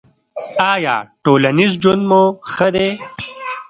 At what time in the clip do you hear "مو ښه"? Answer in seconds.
2.09-2.67